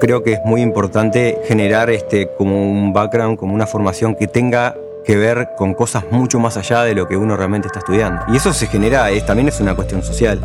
[0.00, 4.74] creo que es muy importante generar este, como un background, como una formación que tenga
[5.04, 8.22] que ver con cosas mucho más allá de lo que uno realmente está estudiando.
[8.28, 10.40] Y eso se genera, también es una cuestión social.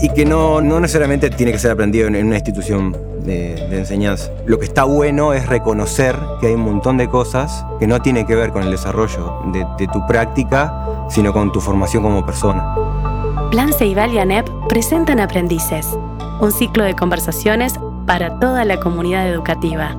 [0.00, 4.30] Y que no, no necesariamente tiene que ser aprendido en, una institución de, enseñanza.
[4.46, 8.26] Lo que está bueno es reconocer que hay un montón de cosas que no tienen
[8.26, 12.74] que ver con el desarrollo de, tu práctica, sino con tu formación como persona.
[13.50, 15.86] Plan y ANEP presentan Aprendices,
[16.40, 17.74] un ciclo de conversaciones
[18.06, 19.94] para toda la comunidad educativa.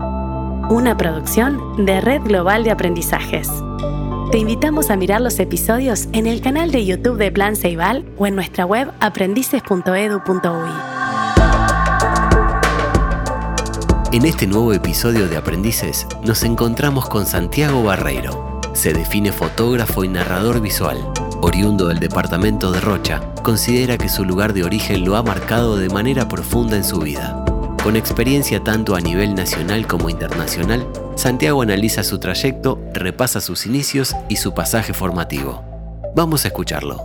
[0.70, 3.50] Una producción de Red Global de Aprendizajes.
[4.32, 8.28] Te invitamos a mirar los episodios en el canal de YouTube de Plan Ceibal o
[8.28, 10.70] en nuestra web aprendices.edu.uy.
[14.12, 18.62] En este nuevo episodio de Aprendices nos encontramos con Santiago Barreiro.
[18.74, 20.98] Se define fotógrafo y narrador visual
[21.46, 25.90] oriundo del departamento de Rocha, considera que su lugar de origen lo ha marcado de
[25.90, 27.46] manera profunda en su vida.
[27.84, 34.16] Con experiencia tanto a nivel nacional como internacional, Santiago analiza su trayecto, repasa sus inicios
[34.28, 35.64] y su pasaje formativo.
[36.16, 37.00] Vamos a escucharlo.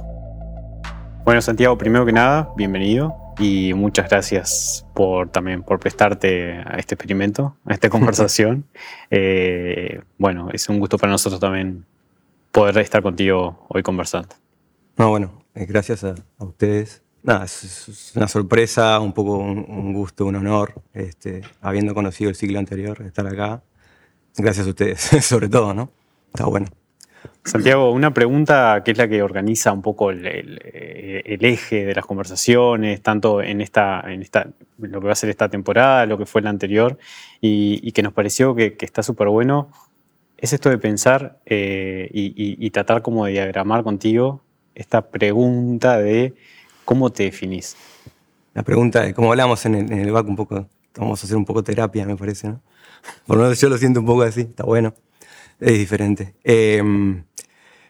[1.25, 6.95] Bueno, Santiago, primero que nada, bienvenido y muchas gracias por también por prestarte a este
[6.95, 8.65] experimento, a esta conversación.
[9.11, 11.85] Eh, bueno, es un gusto para nosotros también
[12.53, 14.35] poder estar contigo hoy conversando.
[14.97, 17.03] No, bueno, eh, gracias a, ustedes.
[17.23, 22.59] Nada, es, una sorpresa, un poco un, gusto, un honor, este, habiendo conocido el ciclo
[22.59, 23.63] anterior, estar acá.
[24.37, 25.91] Gracias a ustedes, sobre todo, ¿no?
[26.29, 26.67] Está bueno.
[27.45, 30.59] Santiago, una pregunta que es la que organiza un poco el,
[31.25, 35.49] eje de las conversaciones, tanto en esta, en esta, lo que va a ser esta
[35.49, 36.99] temporada, lo que fue la anterior,
[37.41, 39.71] y, que nos pareció que, que está súper bueno,
[40.41, 44.43] es esto de pensar eh, y, tratar como de diagramar contigo
[44.75, 46.35] esta pregunta de
[46.85, 47.77] cómo te definís.
[48.55, 50.67] La pregunta como hablamos en el, en un poco,
[50.97, 52.63] vamos a hacer un poco terapia, me parece, ¿no?
[53.27, 54.95] Por lo menos yo lo siento un poco así, está bueno,
[55.59, 56.35] es diferente.
[56.43, 57.25] Em,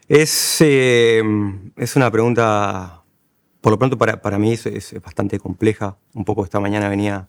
[0.08, 3.02] es, em, es una pregunta,
[3.60, 7.28] por lo pronto para, para mí es, bastante compleja, un poco esta mañana venía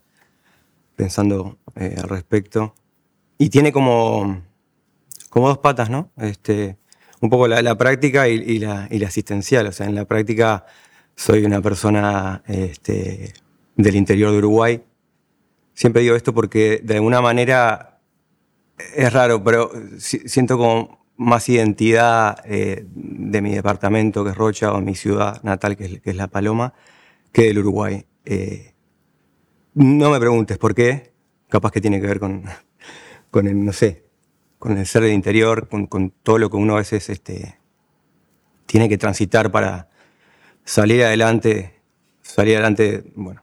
[0.96, 2.74] pensando eh, al respecto,
[3.38, 4.42] y tiene como
[5.32, 6.12] como dos patas, ¿no?
[6.18, 6.78] Este,
[7.22, 9.66] un poco la, práctica y, la, asistencial.
[9.66, 10.66] O sea, en la práctica
[11.16, 13.34] soy una persona este,
[13.78, 14.84] del interior de Uruguay.
[15.74, 18.02] Siempre digo esto porque de alguna manera
[18.94, 24.82] es raro, pero siento como más identidad eh, de mi departamento, que es Rocha, o
[24.82, 26.74] mi ciudad natal, que es, La Paloma,
[27.32, 28.06] que del Uruguay.
[28.26, 28.74] Eh,
[29.76, 31.14] no me preguntes por qué,
[31.48, 32.44] capaz que tiene que ver con,
[33.30, 34.11] con el, no sé,
[34.62, 37.58] con el ser del interior, con, todo lo que uno a veces este,
[38.68, 39.90] tiene que transitar para
[40.64, 41.82] salir adelante,
[42.22, 43.42] salir adelante, bueno,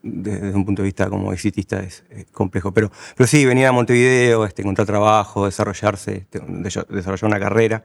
[0.00, 2.72] desde un punto de vista como exitista es, complejo.
[2.72, 6.40] Pero, pero sí, venir a Montevideo, este, encontrar trabajo, desarrollarse, este,
[6.88, 7.84] desarrollar una carrera.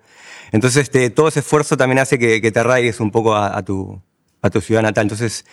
[0.51, 3.99] Entonces, este, todo ese esfuerzo también hace que, te arraigues un poco a, tu,
[4.43, 5.05] a tu ciudad natal.
[5.05, 5.43] Entonces,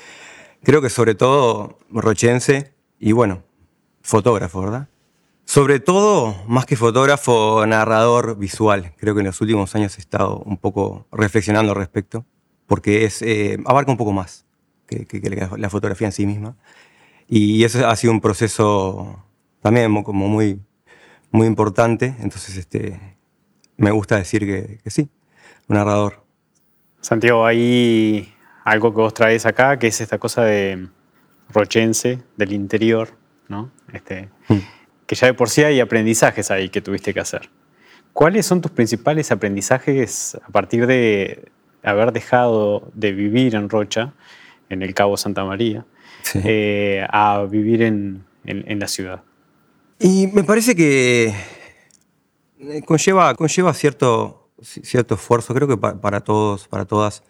[0.63, 3.43] creo que sobre todo rochense y bueno,
[4.03, 4.89] fotógrafo, ¿verdad?
[5.45, 8.95] Sobre todo, más que fotógrafo, narrador visual.
[8.97, 12.25] Creo que en los últimos años he estado un poco reflexionando al respecto,
[12.67, 14.47] porque es, eh, abarca un poco más
[14.87, 15.07] que,
[15.57, 16.57] la fotografía en sí misma.
[17.29, 19.23] Y eso ha sido un proceso
[19.61, 20.61] también como muy,
[21.31, 22.17] muy importante.
[22.21, 22.99] Entonces, este,
[23.77, 25.11] me gusta decir que, que sí,
[25.69, 26.25] un narrador.
[27.01, 28.35] Santiago, hay
[28.65, 30.89] algo que vos traes acá, que es esta cosa de
[31.53, 33.11] rochense, del interior,
[33.49, 33.71] ¿no?
[33.93, 37.51] Este, mm que ya de por sí hay aprendizajes ahí que tuviste que hacer.
[38.13, 41.51] ¿Cuáles son tus principales aprendizajes a partir de
[41.83, 44.15] haber dejado de vivir en Rocha,
[44.69, 45.85] en el Cabo Santa María,
[46.35, 49.23] eh, a vivir en, la ciudad?
[49.99, 51.35] Y me parece que
[52.61, 57.25] eh, conlleva, conlleva cierto, cierto esfuerzo, creo que para, todos, para todas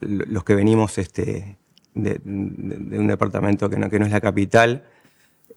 [0.00, 1.58] los que venimos este,
[1.94, 4.84] de, un departamento que no, que no es la capital,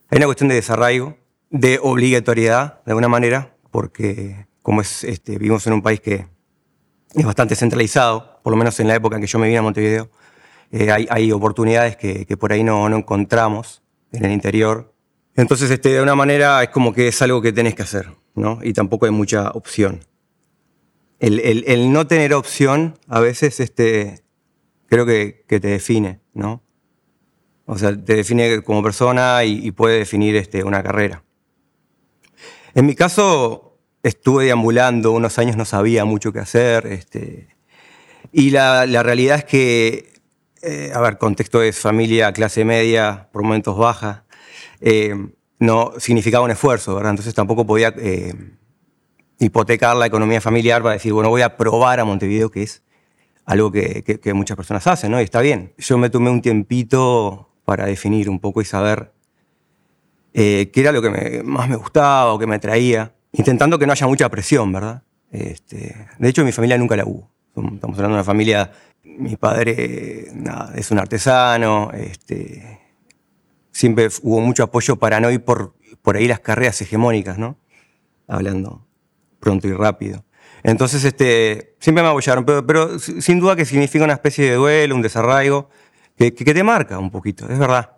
[0.09, 1.17] hay una cuestión de desarraigo,
[1.59, 6.27] de obligatoriedad, de alguna manera, porque como es, este, vivimos en un país que
[7.13, 9.61] es bastante centralizado, por lo menos en la época en que yo me vine a
[9.61, 10.09] Montevideo,
[10.71, 13.81] eh, hay, oportunidades que, por ahí no, no, encontramos
[14.11, 14.93] en el interior.
[15.35, 18.59] Entonces, este, de alguna manera, es como que es algo que tenés que hacer, ¿no?
[18.61, 20.03] Y tampoco hay mucha opción.
[21.19, 24.23] El, el, no tener opción a veces este,
[24.87, 26.61] creo que, que te define, ¿no?
[27.65, 31.24] O sea, te define como persona y, y puede definir este, una carrera.
[32.75, 36.85] En mi caso, estuve deambulando unos años, no sabía mucho qué hacer.
[36.87, 37.47] Este,
[38.33, 40.13] y la, realidad es que
[40.61, 44.25] eh, a ver, contexto es familia, clase media, por momentos baja,
[44.81, 45.15] eh,
[45.57, 47.11] no significaba un esfuerzo, ¿verdad?
[47.11, 48.33] Entonces tampoco podía eh,
[49.39, 52.83] hipotecar la economía familiar para decir, bueno, voy a probar a Montevideo, que es
[53.45, 55.21] algo que, que muchas personas hacen, ¿no?
[55.21, 55.73] Y está bien.
[55.77, 59.14] Yo me tomé un tiempito para definir un poco y saber
[60.35, 64.07] qué era lo que más me gustaba o que me atraía, intentando que no haya
[64.07, 65.03] mucha presión, ¿verdad?
[65.31, 67.31] Este, de hecho, mi familia nunca la hubo.
[67.47, 68.71] Estamos hablando de una familia,
[69.03, 70.27] mi padre
[70.75, 72.81] es un artesano, este,
[73.71, 77.57] siempre hubo mucho apoyo para no ir por, por ahí las carreras hegemónicas, ¿no?
[78.27, 78.85] Hablando
[79.39, 80.25] pronto y rápido.
[80.63, 85.01] Entonces, este, siempre me apoyaron, pero, sin duda que significa una especie de duelo, un
[85.01, 85.69] desarraigo,
[86.17, 87.94] que, te marca un poquito, es verdad.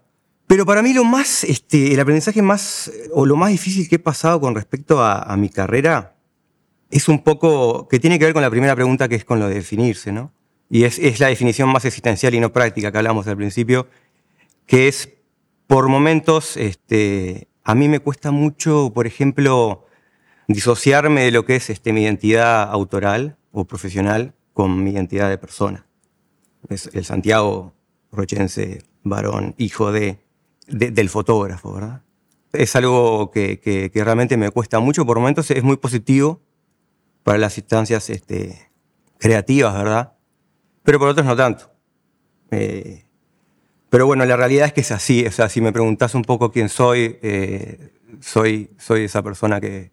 [0.47, 3.99] Pero para mí lo más, este, el aprendizaje más, o lo más difícil que he
[3.99, 6.15] pasado con respecto a, mi carrera,
[6.89, 9.49] es un poco, que tiene que ver con la primera pregunta que es con lo
[9.49, 10.31] de definirse, ¿no?
[10.69, 13.87] Y es, es la definición más existencial y no práctica que hablamos al principio,
[14.65, 15.09] que es,
[15.67, 19.85] por momentos, este, a mí me cuesta mucho, por ejemplo,
[20.47, 25.37] disociarme de lo que es este, mi identidad autoral o profesional con mi identidad de
[25.37, 25.85] persona.
[26.69, 27.73] Es el Santiago
[28.13, 30.19] Rochense, varón, hijo de,
[30.67, 32.01] del fotógrafo, ¿verdad?
[32.53, 36.41] Es algo que, realmente me cuesta mucho, por momentos es muy positivo,
[37.23, 38.71] para las instancias este,
[39.17, 40.13] creativas, ¿verdad?
[40.83, 41.71] Pero por otros no tanto.
[42.51, 43.05] Eh,
[43.89, 45.25] pero bueno, la realidad es que es así.
[45.25, 47.91] O sea, si me preguntas un poco quién soy, eh,
[48.21, 49.91] soy, soy esa persona que,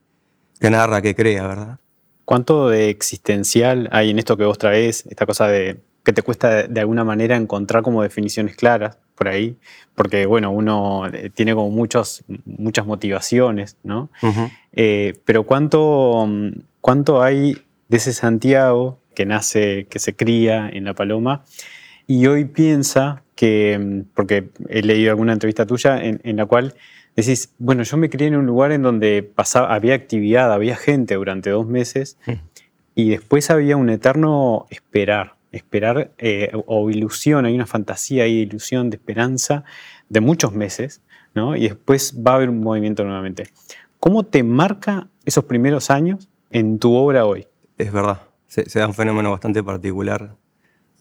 [0.61, 1.81] que narra, que crea, ¿verdad?
[2.25, 5.05] ¿Cuánto de existencial hay en esto que vos traes?
[5.07, 9.57] Esta cosa de que te cuesta de alguna manera encontrar como definiciones claras por ahí,
[9.95, 14.11] porque bueno, uno eh, tiene como muchos, muchas motivaciones, ¿no?
[15.25, 16.29] pero ¿cuánto,
[16.81, 17.57] ¿Cuánto hay
[17.89, 21.45] de ese Santiago que nace, que se cría en La Paloma
[22.07, 26.75] y hoy piensa que, porque he leído alguna entrevista tuya en, la cual
[27.17, 31.15] decís, bueno, yo me crié en un lugar en donde pasaba, había actividad, había gente
[31.15, 32.19] durante dos meses
[32.95, 38.91] y después había un eterno esperar, esperar eh, o ilusión, hay una fantasía de ilusión,
[38.91, 39.65] de esperanza
[40.09, 41.03] de muchos meses,
[41.35, 41.57] ¿no?
[41.57, 43.45] Y después va a haber un movimiento nuevamente.
[43.99, 47.47] ¿Cómo te marca esos primeros años en tu obra hoy.
[47.79, 50.37] Es verdad, se, da un fenómeno bastante particular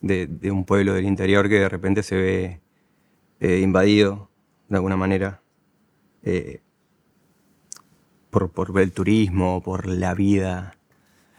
[0.01, 2.61] de, un pueblo del interior que de repente se ve
[3.39, 4.29] eh, invadido
[4.67, 5.41] de alguna manera
[6.23, 6.61] eh,
[8.31, 10.75] por, por, el turismo, por la vida.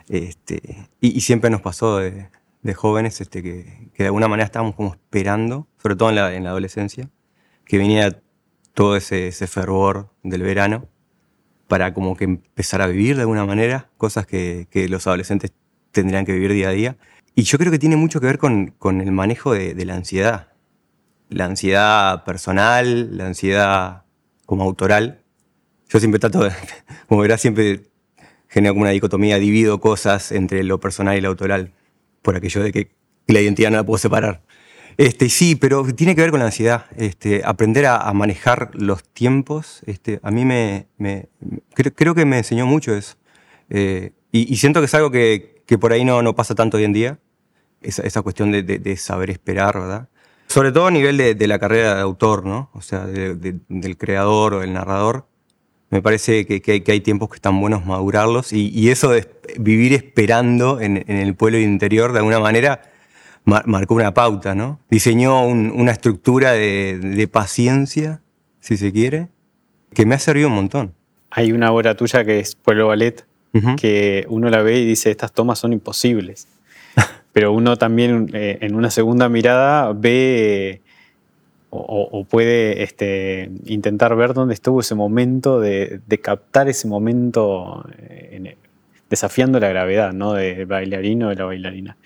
[0.08, 2.28] Este, y, siempre nos pasó de,
[2.72, 6.50] jóvenes este, que, de alguna manera estábamos como esperando, sobre todo en la, en la
[6.50, 7.11] adolescencia,
[7.66, 8.22] que viniera
[8.75, 10.88] todo ese, fervor del verano
[11.69, 15.52] para como que empezar a vivir de alguna manera, cosas que, los adolescentes
[15.93, 16.96] tendrían que vivir día a día.
[17.34, 20.49] Y yo creo que tiene mucho que ver con, el manejo de, la ansiedad.
[21.31, 24.02] La ansiedad personal, la ansiedad
[24.44, 25.22] como autoral.
[25.88, 26.50] Yo siempre trato de,
[27.08, 27.90] como verás, siempre
[28.49, 31.72] genero como una dicotomía, divido cosas entre lo personal y lo autoral,
[32.24, 32.90] por aquello de que
[33.28, 34.42] la identidad no la puedo separar.
[34.96, 36.86] Este, sí, pero tiene que ver con la ansiedad.
[36.96, 40.88] Este, aprender a, manejar los tiempos, este, a mí me,
[41.94, 43.16] creo, que me enseñó mucho eso.
[43.70, 46.92] Eh, y, siento que es algo que, por ahí no, no, pasa tanto hoy en
[46.92, 47.18] día,
[47.82, 50.08] esa, esa cuestión de, saber esperar, ¿verdad?
[50.46, 52.70] Sobre todo a nivel de, la carrera de autor, ¿no?
[52.72, 55.26] O sea, del creador o del narrador.
[55.94, 59.29] Me parece que, hay tiempos que están buenos madurarlos y, eso de
[59.60, 62.81] vivir esperando en, en el pueblo interior, de alguna manera,
[63.44, 64.81] marcó una pauta, ¿no?
[64.91, 68.22] Diseñó una estructura de, paciencia,
[68.58, 69.29] si se quiere,
[69.93, 70.94] que me ha servido un montón.
[71.31, 73.24] Hay una obra tuya que es Pueblo Ballet,
[73.77, 76.48] que uno la ve y dice, estas tomas son imposibles.
[77.32, 80.82] Pero uno también eh, en una segunda mirada ve
[81.76, 88.56] o, puede este, intentar ver dónde estuvo ese momento de, captar ese momento eh,
[89.10, 90.34] desafiando la gravedad ¿no?
[90.34, 91.96] del bailarino o de la bailarina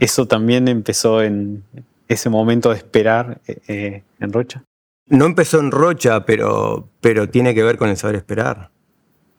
[0.00, 1.62] eso también empezó en
[2.08, 4.64] ese momento de esperar eh, eh, en Rocha.
[5.06, 8.70] No empezó en Rocha, pero, pero tiene que ver con el saber esperar.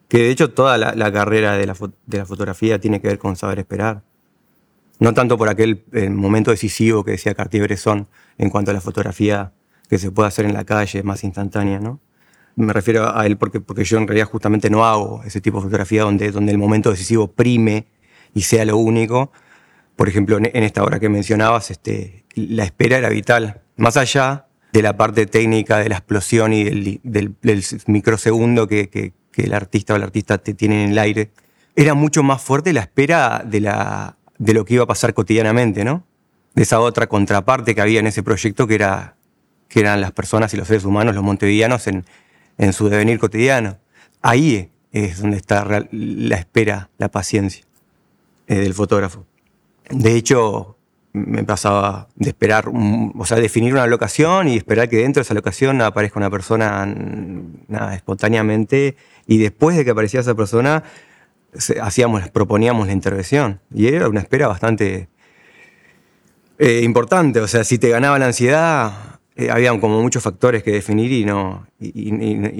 [0.08, 4.02] Que de hecho toda la, carrera de la, fotografía tiene que ver con saber esperar.
[5.02, 8.06] No tanto por aquel momento decisivo que decía Cartier-Bresson
[8.38, 9.52] en cuanto a la fotografía
[9.88, 11.98] que se puede hacer en la calle, más instantánea, ¿no?
[12.54, 15.64] Me refiero a él porque, porque yo en realidad justamente no hago ese tipo de
[15.64, 17.88] fotografía donde, donde el momento decisivo prime
[18.32, 19.32] y sea lo único,
[19.96, 23.62] por ejemplo, en esta obra que mencionabas, este, la espera era vital.
[23.76, 27.34] Más allá de la parte técnica de la explosión y del,
[27.88, 31.32] microsegundo que, el artista o el artista te tiene en el aire,
[31.74, 35.84] era mucho más fuerte la espera de, la, de lo que iba a pasar cotidianamente,
[35.84, 36.04] ¿no?
[36.54, 39.16] de esa otra contraparte que había en ese proyecto que, era,
[39.68, 42.04] que eran las personas y los seres humanos, los montevideanos, en,
[42.58, 43.78] en su devenir cotidiano.
[44.20, 47.64] Ahí es donde está la espera, la paciencia
[48.46, 49.24] eh, del fotógrafo.
[49.88, 50.76] De hecho,
[51.14, 55.34] me pasaba de esperar, o sea, definir una locación y esperar que dentro de esa
[55.34, 58.96] locación aparezca una persona nada, espontáneamente
[59.26, 60.84] y después de que aparecía esa persona
[61.80, 65.08] hacíamos, proponíamos la intervención y era una espera bastante
[66.58, 68.92] eh, importante, o sea, si te ganaba la ansiedad
[69.36, 72.10] eh, había como muchos factores que definir y no, y,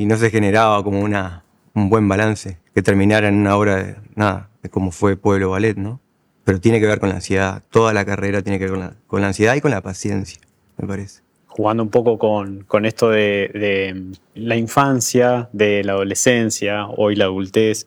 [0.06, 1.44] no se generaba como una,
[1.74, 5.76] un buen balance que terminara en una obra de nada, de como fue Pueblo Ballet,
[5.76, 6.00] ¿no?
[6.44, 7.62] pero tiene que ver con la ansiedad.
[7.70, 10.40] Toda la carrera tiene que ver con la, ansiedad y con la paciencia,
[10.76, 11.22] me parece.
[11.46, 17.86] Jugando un poco con, esto de, la infancia, de la adolescencia, hoy la adultez,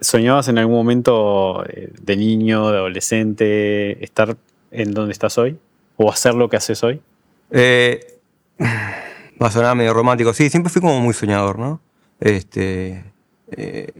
[0.00, 4.36] ¿soñabas en algún momento eh, de niño, de adolescente, estar
[4.70, 5.58] en donde estás hoy?
[5.96, 7.00] ¿O hacer lo que haces hoy?
[7.50, 8.18] Eh,
[8.60, 10.32] va a sonar medio romántico.
[10.32, 11.80] Sí, siempre fui como muy soñador, ¿no?
[12.20, 13.04] Este,
[13.50, 13.92] eh,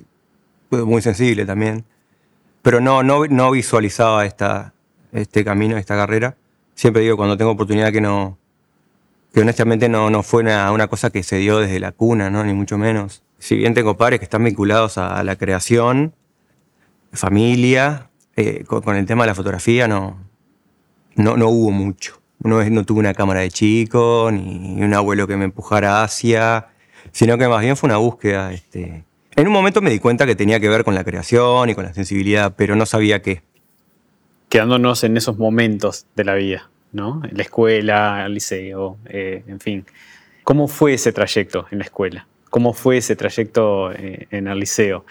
[0.70, 1.84] muy sensible también
[2.62, 4.74] pero no, no, no visualizaba esta,
[5.12, 6.36] este camino, esta carrera.
[6.74, 8.38] Siempre digo cuando tengo oportunidad que no,
[9.32, 12.44] que honestamente no, no fue una, una, cosa que se dio desde la cuna, ¿no?
[12.44, 13.22] ni mucho menos.
[13.40, 16.14] Si bien tengo padres que están vinculados a, la creación,
[17.12, 20.16] familia, eh, con, el tema de la fotografía no,
[21.16, 22.20] no, hubo mucho.
[22.38, 26.68] No, no tuve una cámara de chico, ni un abuelo que me empujara hacia,
[27.10, 29.04] sino que más bien fue una búsqueda este,
[29.36, 31.84] en un momento me di cuenta que tenía que ver con la creación y con
[31.84, 33.42] la sensibilidad, pero no sabía qué.
[34.48, 37.22] Quedándonos en esos momentos de la vida, ¿no?
[37.24, 39.86] En la escuela, el liceo, eh, en fin.
[40.42, 42.26] ¿Cómo fue ese trayecto en la escuela?
[42.50, 45.04] ¿Cómo fue ese trayecto eh, en el liceo?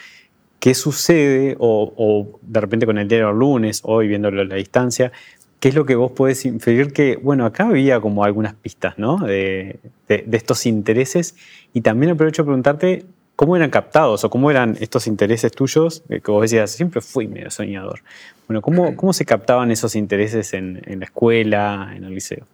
[0.59, 5.11] ¿Qué sucede, o, de repente con el día del lunes, hoy viéndolo a la distancia,
[5.59, 9.17] qué es lo que vos podés inferir que, bueno, acá había como algunas pistas, ¿no?
[9.17, 11.35] De, de estos intereses.
[11.73, 13.05] Y también aprovecho a preguntarte
[13.39, 16.03] ¿Cómo eran captados o cómo eran estos intereses tuyos?
[16.09, 18.01] Eh, que vos decías, siempre fui medio soñador.
[18.49, 22.45] Bueno, ¿cómo, cómo se captaban esos intereses en, la escuela, en el liceo?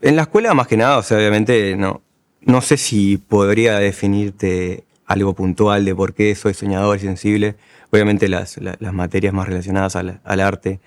[0.00, 2.02] En la escuela, más que nada, o sea, obviamente no,
[2.44, 7.56] no sé si podría definirte algo puntual de por qué soy soñador y sensible.
[7.90, 10.80] Obviamente las, materias más relacionadas al, arte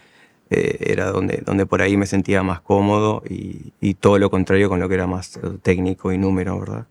[0.49, 4.89] eh, era donde, por ahí me sentía más cómodo y, todo lo contrario con lo
[4.89, 6.85] que era más técnico y número, ¿verdad?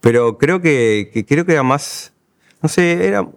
[0.00, 2.12] Pero creo que, creo que era más,
[2.62, 3.28] no sé, era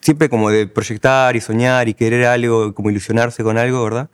[0.00, 4.08] siempre como de proyectar y soñar y querer algo, como ilusionarse con algo, ¿verdad?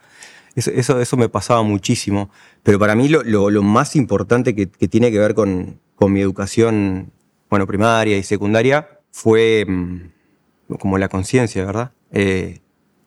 [0.57, 2.31] Eso, eso, me pasaba muchísimo.
[2.63, 6.21] Pero para mí lo, lo, más importante que, que, tiene que ver con, con, mi
[6.21, 7.13] educación,
[7.51, 11.93] bueno, primaria y secundaria, fue mm, como la conciencia, ¿verdad?
[12.11, 12.61] Eh,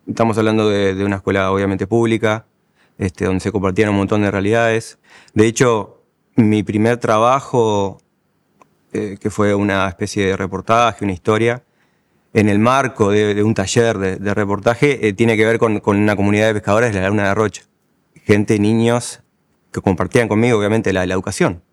[0.07, 2.45] estamos hablando de, una escuela obviamente pública,
[2.97, 4.99] este, donde se compartían un montón de realidades.
[5.33, 6.03] De hecho,
[6.35, 7.99] mi primer trabajo
[8.93, 11.63] eh, que fue una especie de reportaje, una historia,
[12.33, 16.47] en el marco de, un taller de, reportaje, eh, tiene que ver con, una comunidad
[16.47, 17.63] de pescadores de la Laguna de Rocha.
[18.23, 19.21] Gente, niños,
[19.71, 21.63] que compartían conmigo, obviamente, la, educación.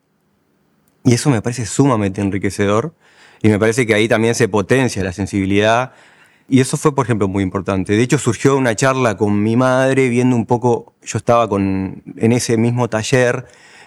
[1.04, 2.94] Y eso me parece sumamente enriquecedor
[3.42, 5.92] y me parece que ahí también se potencia la sensibilidad.
[6.48, 7.94] Y eso fue, por ejemplo, muy importante.
[7.94, 12.32] De hecho, surgió una charla con mi madre viendo un poco, yo estaba con, en
[12.32, 13.46] ese mismo taller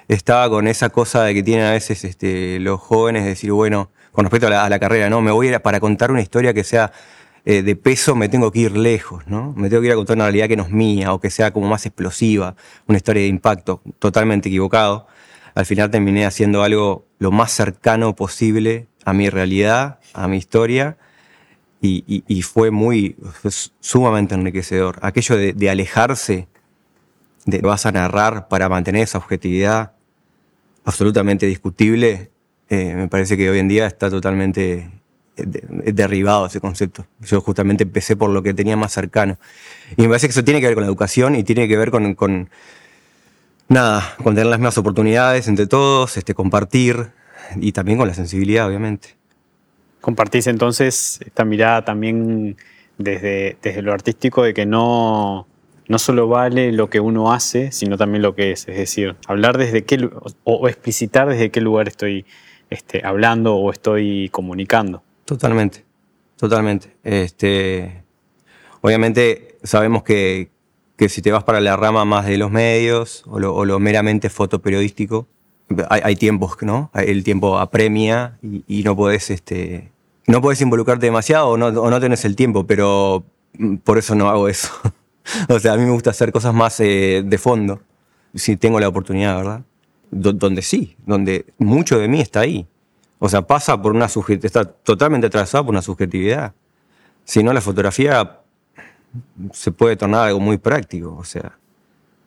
[0.09, 3.91] estaba con esa cosa de que tienen a veces este, los jóvenes, de decir, bueno,
[4.11, 5.21] con respecto a la, carrera, ¿no?
[5.21, 6.91] Me voy a ir para contar una historia que sea
[7.45, 9.53] eh, de peso, me tengo que ir lejos, ¿no?
[9.55, 11.51] Me tengo que ir a contar una realidad que no es mía o que sea
[11.51, 12.55] como más explosiva,
[12.87, 15.07] una historia de impacto, totalmente equivocado.
[15.55, 20.97] Al final terminé haciendo algo lo más cercano posible a mi realidad, a mi historia,
[21.81, 23.15] y, fue muy,
[23.79, 24.99] sumamente enriquecedor.
[25.01, 26.49] Aquello de, de alejarse,
[27.45, 29.93] de vas a narrar para mantener esa objetividad,
[30.83, 32.31] absolutamente discutible,
[32.69, 34.89] eh, me parece que hoy en día está totalmente
[35.37, 37.05] eh, derribado ese concepto.
[37.21, 39.37] Yo justamente empecé por lo que tenía más cercano.
[39.97, 41.91] Y me parece que eso tiene que ver con la educación y tiene que ver
[41.91, 42.49] con,
[43.67, 47.11] nada, con tener las mismas oportunidades entre todos, este, compartir
[47.55, 49.15] y también con la sensibilidad, obviamente.
[50.01, 52.55] Compartís entonces esta mirada también
[52.97, 55.47] desde, desde lo artístico de que no,
[55.89, 58.67] no solo vale lo que uno hace, sino también lo que es.
[58.67, 60.07] Es decir, hablar desde qué,
[60.43, 62.25] o, explicitar desde qué lugar estoy
[62.69, 65.01] este, hablando o estoy comunicando.
[65.25, 65.85] Totalmente,
[66.37, 66.95] totalmente.
[67.03, 68.03] Este,
[68.81, 70.49] obviamente sabemos que,
[71.07, 75.27] si te vas para la rama más de los medios o lo, meramente fotoperiodístico,
[75.89, 76.91] hay, hay, tiempos, ¿no?
[76.93, 79.91] El tiempo apremia y, no puedes este,
[80.27, 83.23] no involucrarte demasiado o no, o no tenés el tiempo, pero
[83.83, 84.69] por eso no hago eso.
[85.49, 87.81] o sea, a mí me gusta hacer cosas más eh, de fondo,
[88.33, 89.61] si tengo la oportunidad, ¿verdad?
[90.11, 92.67] Donde sí, donde mucho de mí está ahí.
[93.19, 96.53] O sea, pasa por una está totalmente atravesado por una subjetividad.
[97.25, 98.39] Si no, la fotografía
[99.53, 101.15] se puede tornar algo muy práctico.
[101.17, 101.57] O sea,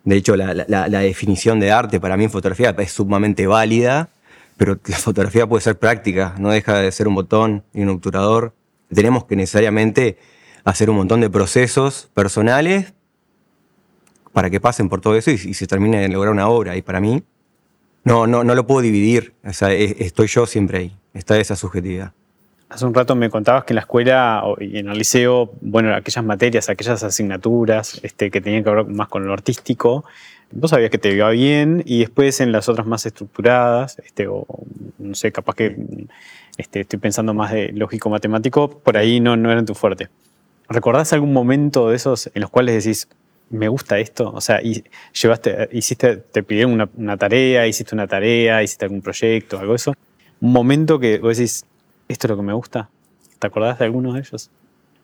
[0.04, 0.54] de hecho, la,
[1.00, 4.10] definición de arte para mí en fotografía es sumamente válida,
[4.56, 8.52] pero la fotografía puede ser práctica, no deja de ser un botón y un obturador.
[8.92, 10.18] Tenemos que necesariamente
[10.64, 12.92] hacer un montón de procesos personales
[14.32, 16.76] para que pasen por todo eso y, y se termine de lograr una obra.
[16.76, 17.22] Y para mí,
[18.04, 19.34] no, no, no lo puedo dividir.
[19.44, 20.96] O sea, estoy yo siempre ahí.
[21.14, 22.12] Está esa subjetividad.
[22.68, 26.24] Hace un rato me contabas que en la escuela y en el liceo, bueno, aquellas
[26.24, 30.04] materias, aquellas asignaturas este, que tenían que ver más con lo artístico,
[30.52, 34.46] vos sabías que te iba bien y después en las otras más estructuradas, este, o
[34.98, 35.76] no sé, capaz que
[36.56, 40.08] este, estoy pensando más de lógico-matemático, por ahí no, no eran tu fuerte.
[40.66, 43.06] ¿Recordás algún momento de esos en los cuales decís,
[43.52, 44.32] me gusta esto.
[44.32, 44.82] O sea, y
[45.20, 49.94] llevaste, hiciste, te pidieron una, tarea, hiciste una tarea, hiciste algún proyecto, algo eso.
[50.40, 51.64] Un momento que vos decís,
[52.08, 52.90] esto es lo que me gusta.
[53.38, 54.50] ¿Te acordás de algunos de ellos?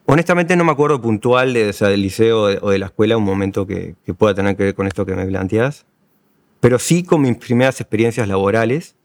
[0.05, 3.95] Honestamente no me acuerdo puntual de, del liceo o de la escuela un momento que,
[4.05, 5.85] que, pueda tener que ver con esto que me planteas,
[6.59, 8.95] pero sí con mis primeras experiencias laborales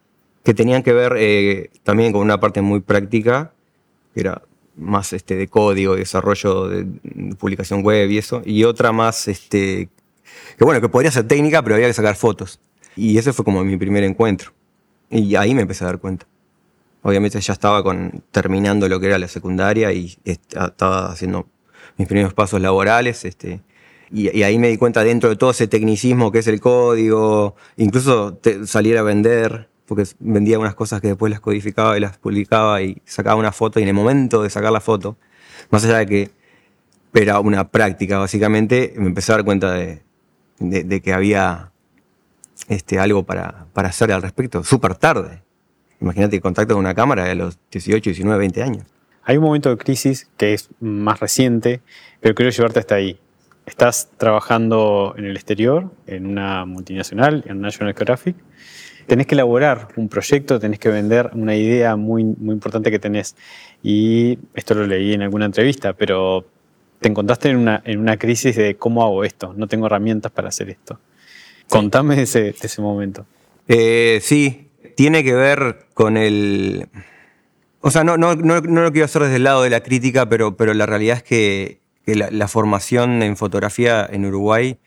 [0.44, 3.52] que tenían que ver eh, también con una parte muy práctica,
[4.14, 4.42] que era
[4.76, 6.86] más este, de código, de desarrollo de,
[7.38, 9.88] publicación web y eso, y otra más, este,
[10.58, 12.60] que bueno, que podría ser técnica, pero había que sacar fotos.
[12.96, 14.52] Y ese fue como mi primer encuentro.
[15.10, 16.26] Y ahí me empecé a dar cuenta.
[17.02, 21.48] Obviamente ya estaba con, terminando lo que era la secundaria y estaba haciendo
[21.96, 23.24] mis primeros pasos laborales.
[23.24, 23.60] Este,
[24.10, 28.40] y, ahí me di cuenta dentro de todo ese tecnicismo que es el código, incluso
[28.64, 33.02] salir a vender, porque vendía unas cosas que después las codificaba y las publicaba y
[33.04, 35.16] sacaba una foto y en el momento de sacar la foto,
[35.70, 36.30] más allá de que
[37.14, 40.02] era una práctica básicamente, me empecé a dar cuenta de,
[41.02, 41.70] que había
[42.68, 45.42] este, algo para, hacer al respecto, súper tarde.
[46.00, 48.86] Imagínate el contacto con una cámara a los 18, 19, 20 años.
[49.22, 51.80] Hay un momento de crisis que es más reciente,
[52.20, 53.18] pero quiero llevarte hasta ahí.
[53.64, 58.36] Estás trabajando en el exterior, en una multinacional, en National Geographic,
[59.06, 63.36] tenés que elaborar un proyecto, tenés que vender una idea muy, muy importante que tenés.
[63.82, 66.46] Y esto lo leí en alguna entrevista, pero
[67.00, 70.48] te encontraste en una, en una crisis de cómo hago esto, no tengo herramientas para
[70.48, 70.98] hacer esto.
[71.68, 73.26] Contame de ese, ese momento.
[73.68, 76.88] Eh, sí, tiene que ver con el...
[77.80, 80.26] O sea, no, no, no, no, lo quiero hacer desde el lado de la crítica,
[80.28, 84.78] pero, pero la realidad es que, que la, la, formación en fotografía en Uruguay,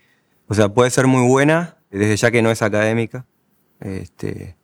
[0.48, 3.26] o sea, puede ser muy buena, desde ya que no es académica,
[3.80, 4.56] este,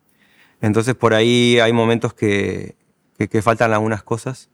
[0.60, 2.76] entonces por ahí hay momentos que,
[3.16, 4.50] que, faltan algunas cosas.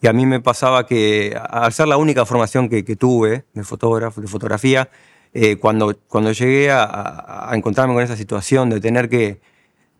[0.00, 3.64] Y a mí me pasaba que al ser la única formación que, que tuve de
[3.64, 4.90] fotógrafo, de fotografía,
[5.34, 5.92] eh, cuando,
[6.32, 9.40] llegué a, a, encontrarme con esa situación de tener que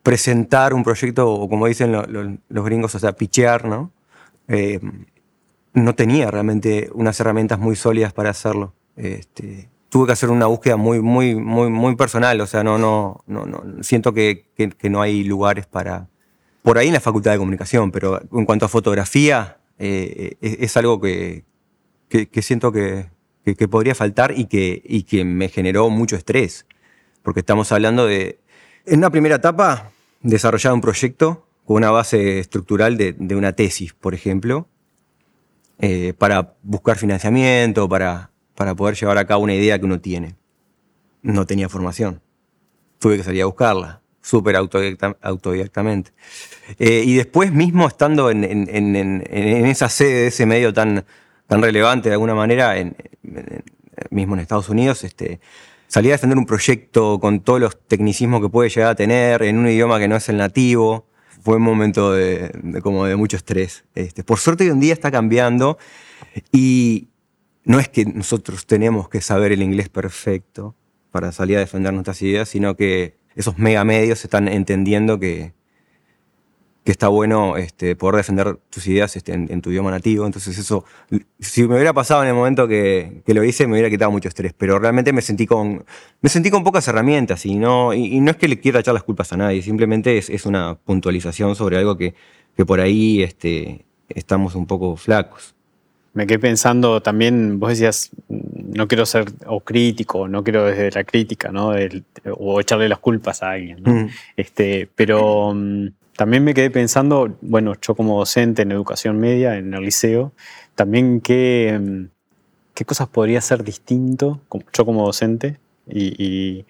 [0.03, 3.93] presentar un proyecto, o como dicen los gringos, o sea, pichear, ¿no?
[4.49, 4.81] Eh,
[5.75, 8.73] no tenía realmente unas herramientas muy sólidas para hacerlo.
[8.97, 12.41] Este, tuve que hacer una búsqueda muy, muy, muy, muy personal.
[12.41, 16.09] O sea, no, no, no, no siento que, que, no hay lugares para.
[16.63, 21.01] Por ahí en la facultad de comunicación, pero en cuanto a fotografía, eh, es, algo
[21.01, 21.45] que,
[22.09, 23.09] que siento que,
[23.71, 26.67] podría faltar y que, y que me generó mucho estrés.
[27.23, 28.41] Porque estamos hablando de.
[28.85, 29.91] En una primera etapa,
[30.23, 34.67] desarrollar un proyecto con una base estructural de, de una tesis, por ejemplo,
[35.79, 40.35] eh, para buscar financiamiento, para para poder llevar a cabo una idea que uno tiene.
[41.23, 42.21] No tenía formación.
[42.99, 46.11] Tuve que salir a buscarla, súper autodidactamente.
[46.81, 48.43] Eh, y después mismo estando en,
[49.65, 51.05] esa sede de ese medio tan,
[51.47, 52.75] tan relevante de alguna manera,
[54.11, 55.39] mismo en Estados Unidos, este,
[55.87, 59.57] salí a defender un proyecto con todos los tecnicismos que puede llegar a tener en
[59.57, 61.07] un idioma que no es el nativo.
[61.45, 62.51] Fue un momento de,
[62.83, 63.85] como de mucho estrés.
[63.95, 65.79] Este, por suerte hoy un día está cambiando
[66.51, 67.08] y,
[67.69, 70.75] no es que nosotros tenemos que saber el inglés perfecto
[71.11, 75.53] para salir a defender nuestras ideas, sino que esos mega medios están entendiendo que,
[76.83, 80.25] que está bueno este, poder defender tus ideas este, en, tu idioma nativo.
[80.25, 80.87] Entonces eso,
[81.41, 84.55] si me hubiera pasado en el momento que, lo hice, me hubiera quitado mucho estrés.
[84.57, 85.85] Pero realmente me sentí con,
[86.23, 89.03] me sentí con pocas herramientas y no, y, no es que le quiera echar las
[89.03, 92.15] culpas a nadie, simplemente es, una puntualización sobre algo que,
[92.57, 95.58] que por ahí este, estamos un poco flacos
[96.15, 101.05] me quedé pensando también, vos decías, no quiero ser o crítico, no quiero desde la
[101.05, 101.73] crítica, ¿no?
[102.33, 103.93] o echarle las culpas a alguien, ¿no?
[103.93, 104.09] Mm.
[104.37, 109.73] Este, pero mm, también me quedé pensando, bueno, yo como docente en educación media, en
[109.75, 110.33] el liceo,
[110.75, 112.05] también qué, mm,
[112.75, 114.41] qué cosas podría ser distinto
[114.73, 116.65] yo como docente y,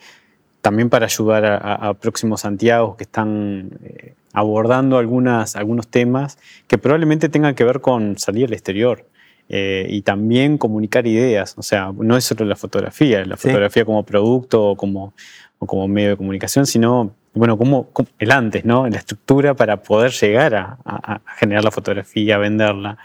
[0.61, 7.29] también para ayudar a, próximos Santiago que están eh, abordando algunas, algunos temas que probablemente
[7.29, 9.07] tengan que ver con salir al exterior.
[9.50, 11.54] Eh, y también comunicar ideas.
[11.56, 15.14] O sea, no es solo la fotografía, la fotografía como producto o como,
[15.58, 18.87] como medio de comunicación, sino, bueno, como, el antes, ¿no?
[18.88, 22.98] La estructura para poder llegar a, generar la fotografía, a venderla.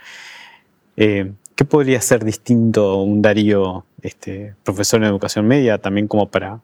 [0.96, 6.60] Eh, ¿Qué podría ser distinto un Darío, este, profesor en educación media, también como para,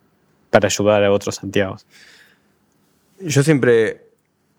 [0.50, 1.76] para ayudar a otros Santiago?
[3.20, 4.02] Yo siempre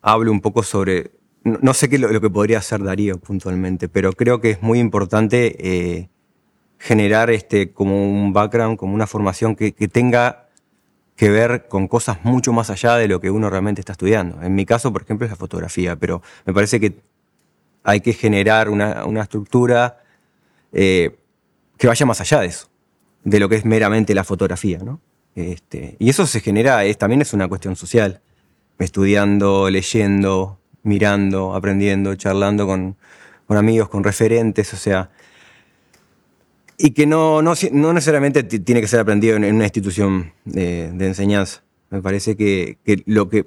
[0.02, 1.12] hablo un poco sobre
[1.44, 4.80] no, sé qué lo, lo, que podría hacer Darío puntualmente, pero creo que es muy
[4.80, 6.10] importante eh,
[6.82, 10.48] generar este, como un background, como una formación que, tenga
[11.16, 14.42] que ver con cosas mucho más allá de lo que uno realmente está estudiando.
[14.42, 17.00] En mi caso, por ejemplo, es la fotografía, pero me parece que
[17.84, 20.00] hay que generar una, estructura
[20.74, 21.20] eh,
[21.78, 22.68] que vaya más allá de eso,
[23.24, 24.80] de lo que es meramente la fotografía.
[25.36, 28.22] Este, y eso se genera, también es una cuestión social,
[28.80, 32.98] estudiando, leyendo, mirando, aprendiendo, charlando con,
[33.50, 35.10] amigos, con referentes, o sea,
[36.78, 37.54] y que no, no,
[37.94, 41.64] necesariamente tiene que ser aprendido en, una institución de, enseñanza.
[41.90, 43.46] Me parece que, lo que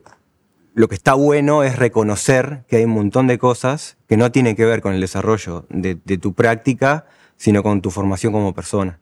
[0.74, 4.56] lo que está bueno es reconocer que hay un montón de cosas que no tienen
[4.56, 8.98] que ver con el desarrollo de, tu práctica, sino con tu formación como persona.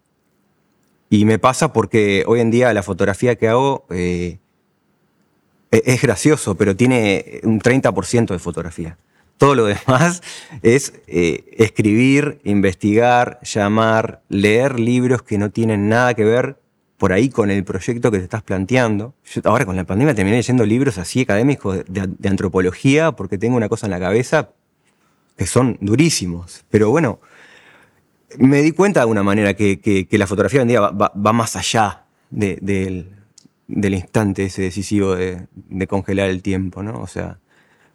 [1.08, 4.38] Y me pasa porque hoy en día la fotografía que hago eh,
[5.72, 8.98] es gracioso, pero tiene un 30% de fotografía.
[9.38, 10.22] Todo lo demás
[10.62, 16.58] es eh, escribir, investigar, llamar, leer libros que no tienen nada que ver
[16.96, 19.14] por ahí con el proyecto que te estás planteando.
[19.24, 23.68] Yo ahora con la pandemia terminé leyendo libros así académicos de, antropología porque tengo una
[23.68, 24.50] cosa en la cabeza
[25.36, 26.64] que son durísimos.
[26.70, 27.18] Pero bueno,
[28.38, 32.04] me di cuenta de alguna manera que, la fotografía hoy en día va, más allá
[32.30, 33.10] del
[33.74, 35.46] del instante ese decisivo de,
[35.88, 37.00] congelar el tiempo, ¿no?
[37.00, 37.38] O sea,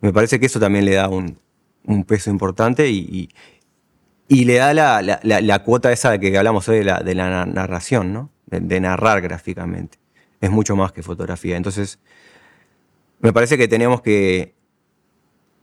[0.01, 1.37] me parece que eso también le da un,
[2.05, 3.29] peso importante y,
[4.29, 8.31] le da la, cuota esa de que hablamos hoy de la, narración, ¿no?
[8.47, 9.97] De, narrar gráficamente.
[10.41, 11.57] Es mucho más que fotografía.
[11.57, 11.99] Entonces,
[13.19, 14.53] me parece que tenemos que,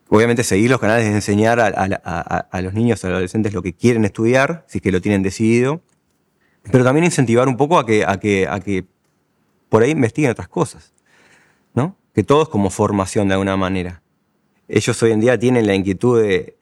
[0.08, 4.04] obviamente, seguir los canales de enseñar a, los niños, a los adolescentes lo que quieren
[4.04, 5.82] estudiar, si es que lo tienen decidido,
[6.70, 8.86] pero también incentivar un poco a que
[9.74, 10.94] por ahí investiguen otras cosas,
[11.74, 11.96] ¿no?
[12.14, 14.02] Que todos como formación de alguna manera.
[14.68, 16.56] Ellos hoy en día tienen la inquietud de,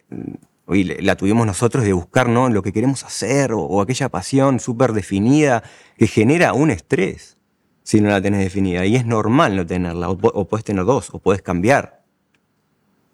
[0.68, 2.48] y la tuvimos nosotros, de buscar ¿no?
[2.48, 5.62] lo que queremos hacer o, aquella pasión súper definida
[5.98, 7.36] que genera un estrés
[7.82, 8.86] si no la tenés definida.
[8.86, 12.06] Y es normal no tenerla, o, o puedes tener dos, o puedes cambiar.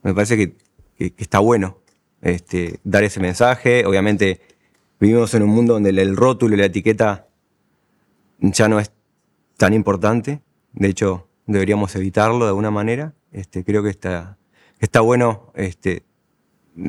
[0.05, 1.79] Me parece que, está bueno
[2.23, 3.85] este, dar ese mensaje.
[3.85, 4.43] Obviamente
[5.01, 7.27] vivimos en un mundo donde el rótulo y la etiqueta
[8.39, 8.93] ya no es
[9.59, 10.40] tan importante.
[10.73, 13.12] De hecho, deberíamos evitarlo de alguna manera.
[13.33, 14.38] Este, creo que está,
[14.79, 16.05] está bueno este,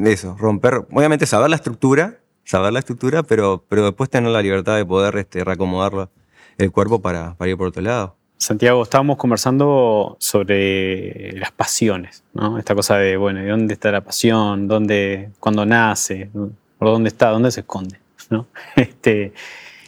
[0.05, 4.77] eso, romper, obviamente saber la estructura, saber la estructura, pero, pero después tener la libertad
[4.77, 6.10] de poder este, reacomodar
[6.58, 8.15] el cuerpo para, para ir por otro lado.
[8.38, 12.58] Santiago, estábamos conversando sobre las pasiones, ¿no?
[12.58, 14.69] Esta cosa de, bueno, ¿de dónde está la pasión?
[14.69, 16.29] ¿Dónde, cuando nace?
[16.34, 17.32] ¿Por dónde está?
[17.32, 17.99] ¿Dónde se esconde?
[18.29, 18.47] ¿no?
[18.75, 19.34] Este,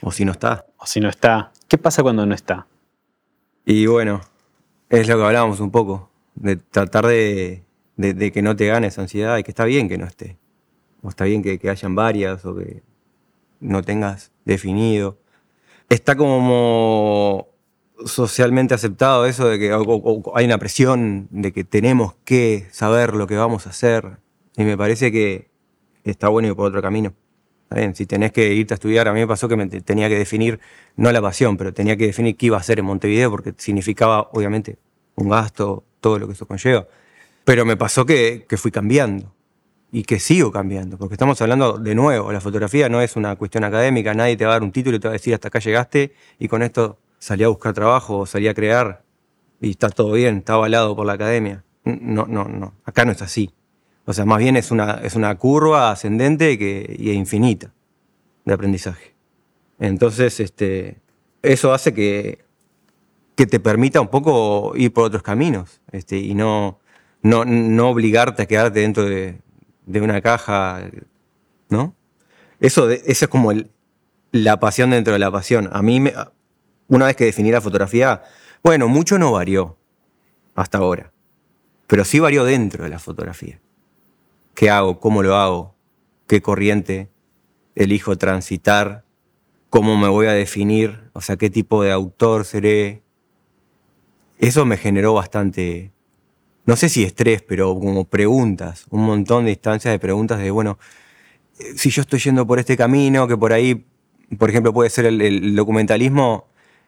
[0.02, 0.66] o si no está.
[0.78, 1.52] O si no está.
[1.68, 2.68] ¿Qué pasa cuando no está?
[3.66, 4.22] Y bueno,
[4.90, 7.64] es lo que hablábamos un poco, de tratar de,
[8.34, 10.38] que no te gane esa ansiedad y que está bien que no esté.
[11.04, 12.84] O está bien que, hayan varias o que
[13.60, 15.18] no tengas definido.
[15.90, 17.50] Está como
[18.06, 19.72] socialmente aceptado eso de que
[20.34, 24.18] hay una presión de que tenemos que saber lo que vamos a hacer.
[24.58, 25.50] Y me parece que
[26.04, 27.14] está bueno ir por otro camino
[27.94, 30.60] si tenés que irte a estudiar, a mí me pasó que me tenía que definir,
[30.96, 34.30] no la pasión, pero tenía que definir qué iba a hacer en Montevideo, porque significaba,
[34.34, 34.78] obviamente,
[35.16, 36.88] un gasto, todo lo que eso conlleva.
[37.46, 39.34] Pero me pasó que, fui cambiando
[39.92, 43.64] y que sigo cambiando, porque estamos hablando de nuevo, la fotografía no es una cuestión
[43.64, 45.60] académica, nadie te va a dar un título y te va a decir hasta acá
[45.60, 49.04] llegaste y con esto salí a buscar trabajo o salí a crear
[49.60, 51.64] y está todo bien, está avalado por la academia.
[51.84, 53.52] No, no, no, acá no es así.
[54.06, 57.72] O sea, más bien es una, es una curva ascendente que, y infinita
[58.46, 59.14] de aprendizaje.
[59.80, 60.98] Entonces, este,
[61.42, 62.44] eso hace que,
[63.36, 66.80] que te permita un poco ir por otros caminos este, y no,
[67.22, 69.40] no, no obligarte a quedarte dentro de,
[69.86, 70.82] una caja,
[71.70, 71.96] ¿no?
[72.60, 73.52] Eso, es como
[74.32, 75.70] la pasión dentro de la pasión.
[75.74, 76.14] A mí, me,
[76.88, 78.24] una vez que definí la fotografía,
[78.64, 79.78] bueno, mucho no varió
[80.56, 81.12] hasta ahora,
[81.88, 83.60] pero sí varió dentro de la fotografía
[84.54, 85.76] qué hago, cómo lo hago,
[86.28, 87.10] qué corriente
[87.76, 89.06] elijo transitar
[89.72, 93.04] cómo me voy a definir, o sea, qué tipo de autor seré.
[94.38, 95.94] Eso me generó bastante,
[96.66, 100.78] no sé si estrés, pero como preguntas, un montón de instancias de preguntas de, bueno,
[101.78, 103.86] si yo estoy yendo por este camino, que por ahí,
[104.38, 106.48] por ejemplo, puede ser el, documentalismo,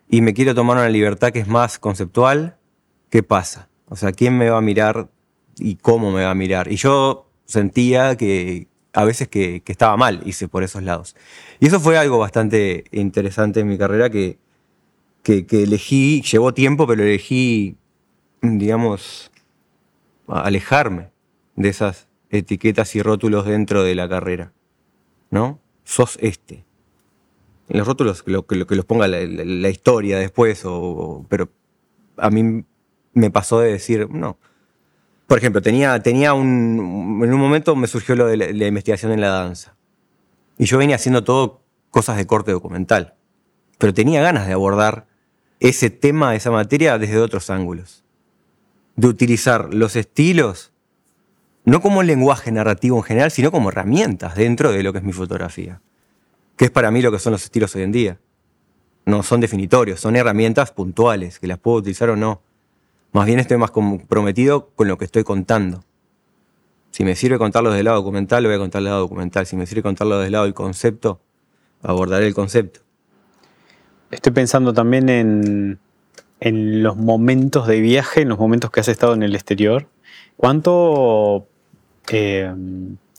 [0.10, 2.58] y me quiero tomar una libertad que es más conceptual,
[3.10, 3.69] ¿qué pasa?
[3.88, 5.10] O sea, ¿quién me va a mirar
[5.58, 6.69] y cómo me va a mirar?
[6.69, 11.15] Y yo sentía que a veces que, estaba mal, hice por esos lados.
[11.60, 14.38] Y eso fue algo bastante interesante en mi carrera que,
[15.23, 17.75] que, elegí, llevó tiempo, pero elegí,
[18.41, 19.32] digamos,
[20.27, 21.10] alejarme
[21.56, 24.53] de esas etiquetas y rótulos dentro de la carrera.
[25.32, 25.60] ¿No?
[25.84, 26.63] Sos este.
[27.69, 31.49] Los rótulos lo, que, los ponga la, historia después, o, pero
[32.17, 32.63] a mí
[33.13, 34.38] me pasó de decir, no.
[35.27, 37.21] Por ejemplo, tenía, tenía un.
[37.23, 39.75] En un momento me surgió lo de la, investigación en la danza.
[40.57, 43.15] Y yo venía haciendo todo cosas de corte documental.
[43.77, 45.07] Pero tenía ganas de abordar
[45.59, 48.03] ese tema, esa materia, desde otros ángulos
[48.95, 50.71] de utilizar los estilos
[51.65, 55.13] no como lenguaje narrativo en general, sino como herramientas dentro de lo que es mi
[55.13, 55.81] fotografía,
[56.57, 58.19] que es para mí lo que son los estilos hoy en día.
[59.05, 62.41] No son definitorios, son herramientas puntuales, que las puedo utilizar o no.
[63.13, 65.84] Más bien estoy más comprometido con lo que estoy contando.
[66.91, 69.45] Si me sirve contarlo desde el lado documental, lo voy a contar del lado documental.
[69.45, 71.21] Si me sirve contarlo desde el lado del concepto,
[71.82, 72.82] abordaré el concepto.
[74.12, 75.80] Estoy pensando también en
[76.43, 79.88] en los momentos de viaje, en los momentos que has estado en el exterior,
[80.36, 81.47] ¿cuánto
[82.12, 82.54] eh,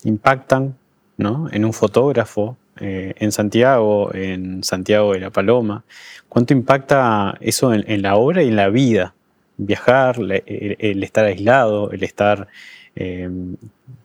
[0.03, 0.77] impactan
[1.17, 5.85] en un fotógrafo eh, en Santiago, en Santiago de la Paloma?
[6.29, 9.15] ¿Cuánto impacta eso en, la obra y en la vida?
[9.57, 12.49] Viajar, el, estar aislado, el estar...
[12.97, 13.29] Eh,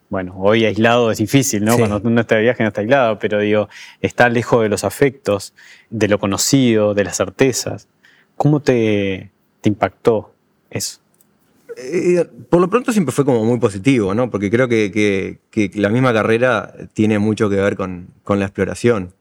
[0.09, 1.77] bueno, hoy aislado es difícil, ¿no?
[1.77, 3.69] Cuando uno está de viaje no está aislado, pero digo,
[4.01, 5.53] estar lejos de los afectos,
[5.91, 7.88] de lo conocido, de las certezas.
[8.35, 9.29] ¿Cómo te,
[9.63, 10.33] impactó
[10.71, 10.99] eso?
[11.77, 14.31] Eh, por lo pronto siempre fue como muy positivo, ¿no?
[14.31, 15.39] Porque creo que,
[15.75, 19.13] la misma carrera tiene mucho que ver con, la exploración.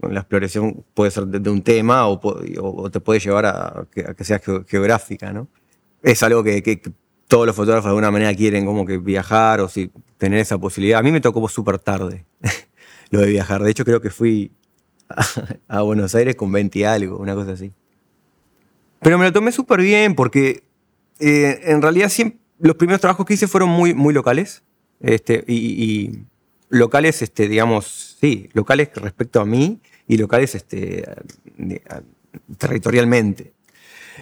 [0.00, 5.32] la exploración puede ser de, un tema o, te puede llevar a, que, sea geográfica,
[5.32, 5.46] ¿no?
[6.02, 6.82] Es algo que,
[7.28, 11.00] todos los fotógrafos de alguna manera quieren como que viajar o si tener esa posibilidad.
[11.00, 12.26] A mí me tocó súper tarde
[13.10, 13.62] lo de viajar.
[13.62, 14.52] De hecho creo que fui
[15.68, 17.72] a, Buenos Aires con 20 y algo, una cosa así.
[19.00, 20.64] Pero me lo tomé súper bien porque
[21.20, 24.62] eh, en realidad siempre, los primeros trabajos que hice fueron muy, muy locales.
[25.00, 26.24] Este, y,
[26.68, 31.04] locales, este, digamos, sí, locales respecto a mí y locales este,
[32.56, 33.52] territorialmente.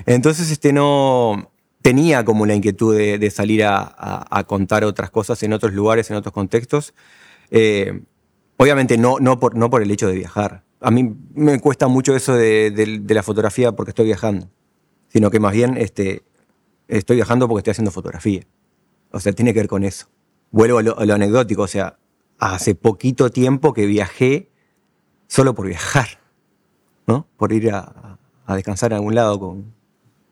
[0.07, 1.50] Entonces, este, no
[1.83, 6.33] tenía como la inquietud de, salir a, contar otras cosas en otros lugares, en otros
[6.33, 6.95] contextos.
[7.51, 8.03] Eh,
[8.57, 10.65] obviamente no, no, por, no por el hecho de viajar.
[10.81, 14.49] A mí me cuesta mucho eso de la fotografía porque estoy viajando
[15.11, 16.23] sino que más bien este,
[16.89, 18.47] estoy viajando porque estoy haciendo fotografía.
[19.11, 20.07] O sea, tiene que ver con eso.
[20.51, 21.99] Vuelvo a lo, anecdótico, o sea,
[22.39, 24.51] hace poquito tiempo que viajé
[25.27, 26.21] solo por viajar,
[27.07, 27.27] ¿no?
[27.37, 29.75] Por ir a, descansar en algún lado con,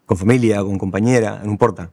[0.08, 1.92] con, familia, con compañera, no importa.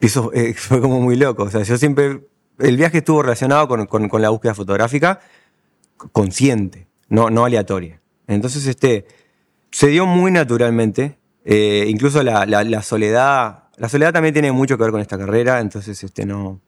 [0.00, 2.26] Y eso eh, fue como muy loco, o sea, yo siempre,
[2.58, 5.20] el viaje estuvo relacionado con, con, la búsqueda fotográfica
[6.12, 8.02] consciente, no, no aleatoria.
[8.26, 9.06] Entonces, este,
[9.70, 14.90] se dio muy naturalmente, eh, incluso la, soledad, la soledad también tiene mucho que ver
[14.90, 16.60] con esta carrera, entonces este no,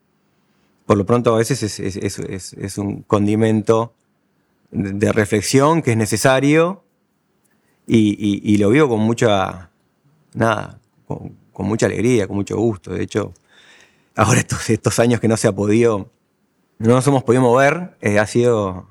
[0.87, 3.93] por lo pronto a veces es, un condimento
[4.71, 6.85] de, reflexión que es necesario
[7.87, 9.71] y, lo vivo con mucha,
[10.35, 12.93] nada, con, mucha alegría, con mucho gusto.
[12.93, 13.33] De hecho,
[14.15, 16.11] ahora estos, estos años que no se ha podido,
[16.79, 18.87] no nos hemos podido mover, eh, ha, sido,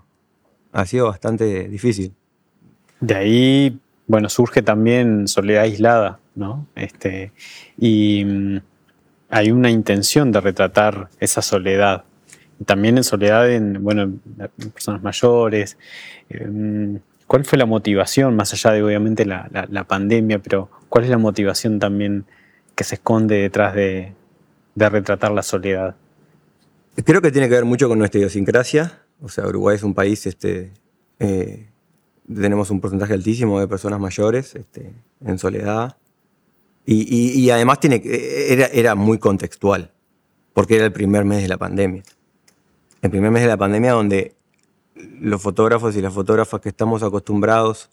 [0.71, 2.13] ha sido bastante difícil.
[2.99, 6.65] De ahí bueno, surge también Soledad Aislada, ¿no?
[6.75, 7.33] Este,
[7.77, 8.57] y mm,
[9.29, 12.05] hay una intención de retratar esa soledad.
[12.65, 14.13] También en soledad en, bueno,
[14.73, 15.77] personas mayores.
[16.29, 21.17] Em, ¿Cuál fue la motivación, más allá de obviamente la, pandemia, pero cuál es la
[21.17, 22.25] motivación también
[22.73, 24.13] que se esconde detrás de,
[24.75, 25.95] retratar la soledad?
[27.03, 29.01] Creo que tiene que ver mucho con nuestra idiosincrasia.
[29.21, 30.71] O sea, Uruguay es un país este,
[31.19, 31.67] eh,
[32.33, 34.93] tenemos un porcentaje altísimo de personas mayores este,
[35.25, 35.97] en soledad.
[36.89, 39.91] Y, además tiene, era, era muy contextual,
[40.53, 42.01] porque era el primer mes de la pandemia.
[43.01, 44.36] El primer mes de la pandemia donde
[45.19, 47.89] los fotógrafos y las fotógrafas que estamos acostumbrados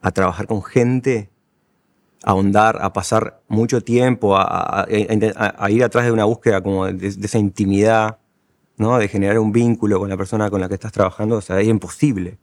[0.00, 1.30] a trabajar con gente,
[2.22, 7.38] a ahondar, a pasar mucho tiempo, a, ir atrás de una búsqueda como de, esa
[7.38, 8.18] intimidad,
[8.76, 8.98] ¿no?
[8.98, 11.68] de generar un vínculo con la persona con la que estás trabajando, o sea, es
[11.68, 12.38] imposible.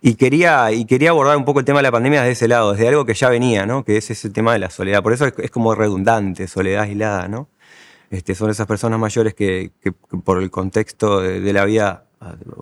[0.00, 2.72] Y quería, y quería abordar un poco el tema de la pandemia desde ese lado,
[2.72, 3.84] desde algo que ya venía, ¿no?
[3.84, 5.02] Que es ese tema de la soledad.
[5.02, 7.48] Por eso es, como redundante, soledad aislada, ¿no?
[8.10, 9.72] Este, son esas personas mayores que,
[10.24, 12.04] por el contexto de, la vida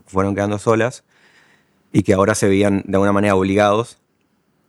[0.06, 1.04] fueron quedando solas
[1.92, 3.98] y que ahora se veían de alguna manera obligados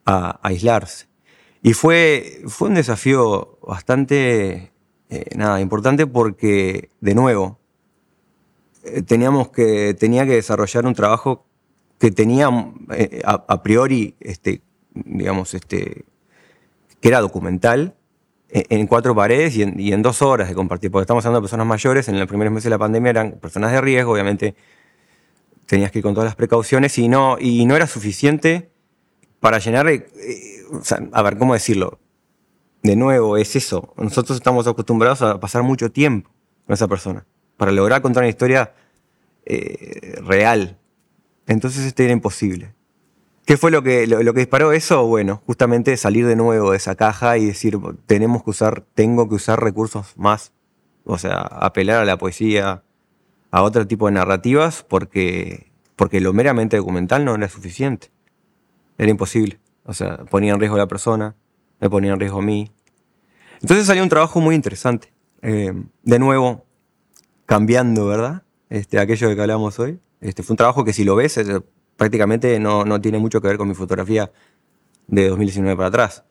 [0.05, 1.07] a, aislarse.
[1.61, 4.71] Y fue, fue un desafío bastante
[5.09, 7.59] eh, nada, importante porque, de nuevo,
[8.83, 11.45] eh, teníamos que, tenía que desarrollar un trabajo
[11.99, 12.49] que tenía
[12.93, 14.61] eh, a, priori, este,
[14.93, 16.05] digamos, este,
[17.01, 17.95] que era documental,
[18.49, 22.07] en, cuatro paredes y en, dos horas de compartir, porque estamos hablando de personas mayores,
[22.07, 24.55] en los primeros meses de la pandemia eran personas de riesgo, obviamente
[25.67, 28.71] tenías que ir con todas las precauciones y no, y no era suficiente
[29.39, 29.87] para llenar,
[31.11, 31.99] a ver, ¿cómo decirlo?
[32.81, 36.31] De nuevo, es eso, nosotros estamos acostumbrados a pasar mucho tiempo
[36.65, 37.25] con esa persona,
[37.57, 38.73] para lograr contar una historia
[39.45, 40.77] eh, real,
[41.45, 42.73] entonces este era imposible.
[43.45, 45.05] ¿Qué fue lo que, lo, que disparó eso?
[45.07, 49.35] Bueno, justamente salir de nuevo de esa caja y decir, tenemos que usar, tengo que
[49.35, 50.51] usar recursos más,
[51.05, 52.83] o sea, apelar a la poesía,
[53.51, 58.11] a otro tipo de narrativas, porque, porque lo meramente documental no era suficiente.
[58.97, 59.59] Era imposible.
[59.83, 61.35] O sea, ponía en riesgo a la persona,
[61.79, 62.71] me ponía en riesgo a mí.
[63.61, 65.13] Entonces salió un trabajo muy interesante.
[65.41, 66.65] Eh, de nuevo,
[67.45, 68.43] cambiando, ¿verdad?
[68.69, 69.99] Este, aquello de que hablamos hoy.
[70.19, 71.39] Este, fue un trabajo que si lo ves,
[71.95, 74.31] prácticamente no, no, tiene mucho que ver con mi fotografía
[75.07, 76.23] de 2019 para atrás.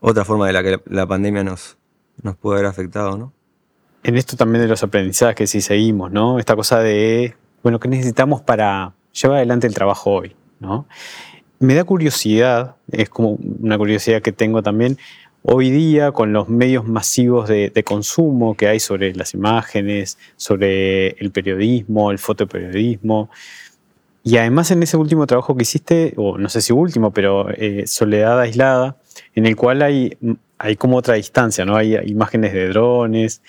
[0.00, 1.78] Otra forma de la que la, pandemia nos,
[2.22, 3.32] nos puede haber afectado, ¿no?
[4.02, 6.38] En esto también de los aprendizajes, que si seguimos, ¿no?
[6.38, 10.34] Esta cosa de, bueno, ¿qué necesitamos para llevar adelante el trabajo hoy.
[11.60, 14.98] Me da curiosidad, es como una curiosidad que tengo también,
[15.42, 21.30] hoy día con los medios masivos de, consumo que hay sobre las imágenes, sobre el
[21.30, 23.30] periodismo, el fotoperiodismo.
[24.22, 27.86] Y además en ese último trabajo que hiciste, o no sé si último, pero eh,
[27.86, 28.96] Soledad Aislada,
[29.34, 30.16] en el cual hay,
[30.58, 31.76] hay como otra distancia, ¿no?
[31.76, 33.42] Hay imágenes de drones.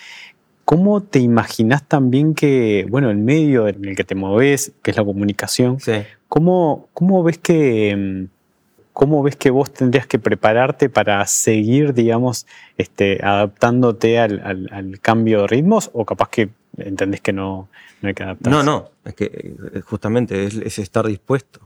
[0.70, 4.98] ¿Cómo te imaginas también que, bueno, el medio en el que te mueves, que es
[4.98, 5.80] la comunicación,
[6.28, 12.46] ¿cómo, ¿cómo ves que mm, ¿cómo ves que vos tendrías que prepararte para seguir, digamos,
[12.78, 15.90] este, adaptándote al, cambio de ritmos?
[15.94, 17.68] ¿O capaz que entendés que no,
[18.04, 18.56] hay que adaptarse?
[18.56, 19.26] No, no, es que
[19.74, 21.62] eh, justamente es, estar dispuesto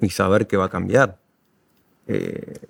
[0.00, 1.18] y saber que va a cambiar.
[2.06, 2.60] Eh,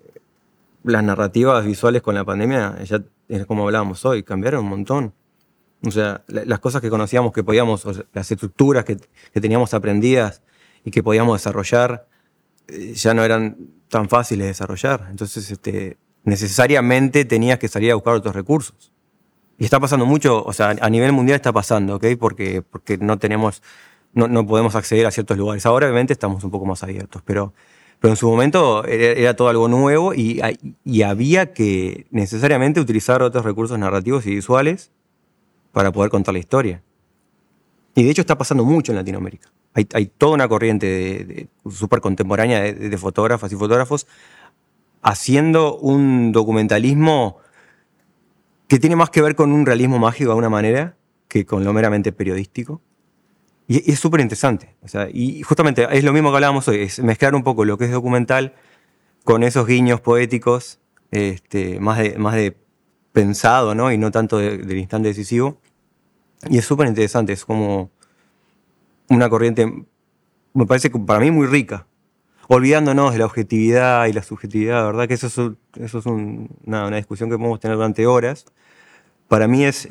[0.82, 5.12] las narrativas visuales con la pandemia, ya es como hablábamos hoy, cambiaron un montón.
[5.84, 10.42] O sea, las cosas que conocíamos que podíamos, las estructuras que, que teníamos aprendidas
[10.84, 12.06] y que podíamos desarrollar,
[12.68, 13.56] eh, ya no eran
[13.88, 15.08] tan fáciles de desarrollar.
[15.10, 18.92] Entonces, este, necesariamente tenías que salir a buscar otros recursos.
[19.58, 22.06] Y está pasando mucho, o sea, a nivel mundial está pasando, ¿ok?
[22.18, 23.62] Porque, porque no tenemos,
[24.12, 25.66] no, podemos acceder a ciertos lugares.
[25.66, 27.52] Ahora, obviamente, estamos un poco más abiertos, pero,
[28.00, 30.40] pero en su momento era, todo algo nuevo y,
[30.84, 34.90] y, había que necesariamente utilizar otros recursos narrativos y visuales
[35.72, 36.82] para poder contar la historia.
[37.94, 42.60] Y de hecho está pasando mucho en Latinoamérica hay, toda una corriente de, súper contemporánea
[42.60, 44.06] de, fotógrafas y fotógrafos
[45.00, 47.38] haciendo un documentalismo
[48.68, 50.96] que tiene más que ver con un realismo mágico de alguna manera
[51.28, 52.80] que con lo meramente periodístico.
[53.66, 54.76] Y, es súper interesante.
[55.12, 57.90] y justamente es lo mismo que hablábamos hoy, es mezclar un poco lo que es
[57.90, 58.54] documental
[59.24, 60.80] con esos guiños poéticos,
[61.10, 62.56] este, más, de, más de
[63.12, 63.92] pensado, ¿no?
[63.92, 65.58] Y no tanto del instante decisivo.
[66.48, 67.90] Y es súper interesante, es como
[69.08, 69.86] una corriente,
[70.54, 71.86] me parece para mí muy rica,
[72.48, 75.06] olvidándonos de la objetividad y la subjetividad, ¿verdad?
[75.06, 75.38] Que eso es,
[75.82, 78.46] eso es una, discusión que podemos tener durante horas.
[79.28, 79.86] Para mí es,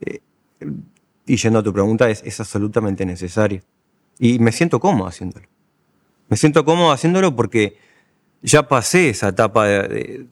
[0.00, 0.20] eh,
[1.26, 3.62] y yendo a tu pregunta, es, es absolutamente necesario.
[4.18, 5.46] Y me siento cómodo haciéndolo.
[6.28, 7.76] Me siento cómodo haciéndolo porque
[8.42, 10.26] ya pasé esa etapa de,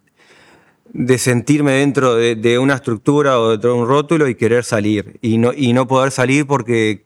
[1.18, 5.18] sentirme dentro de, una estructura o dentro de un rótulo y querer salir.
[5.22, 7.04] Y no, y no poder salir porque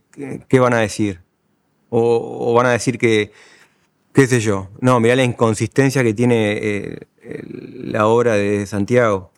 [0.48, 1.20] ¿qué van a decir?
[1.88, 3.32] O, van a decir que,
[4.12, 6.98] qué sé yo, no, mira la inconsistencia que tiene eh,
[7.52, 9.30] la obra de Santiago.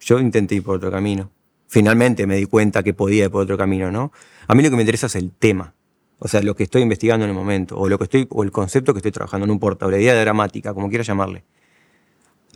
[0.00, 1.30] Yo intenté ir por otro camino.
[1.66, 4.12] Finalmente me di cuenta que podía ir por otro camino, ¿no?
[4.46, 5.74] A mí lo que me interesa es el tema.
[6.18, 8.52] O sea, lo que estoy investigando en el momento, o lo que estoy, o el
[8.52, 11.44] concepto que estoy trabajando, no importa, o la idea dramática, como quiera llamarle.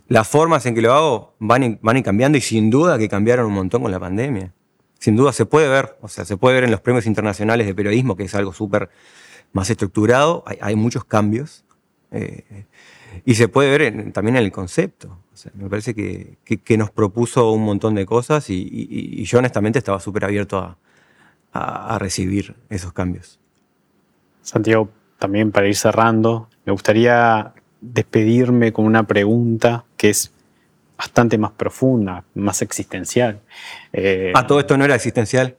[0.09, 3.53] Las formas en que lo hago van, van cambiando y sin duda que cambiaron un
[3.53, 4.53] montón con la pandemia
[4.99, 7.73] sin duda se puede ver, o sea, se puede ver en los premios internacionales de
[7.73, 8.89] periodismo, que es algo súper
[9.53, 11.63] más estructurado, hay, muchos cambios,
[12.11, 12.65] eh,
[13.25, 15.17] y se puede ver también en el concepto.
[15.55, 20.59] me parece que, nos propuso un montón de cosas y, yo honestamente estaba súper abierto
[20.59, 20.77] a,
[21.97, 23.39] recibir esos cambios.
[24.43, 30.31] Santiago, también para ir cerrando, me gustaría despedirme con una pregunta que es
[30.97, 33.39] bastante más profunda, más existencial.
[33.93, 35.55] Eh, ¿A todo esto no era existencial?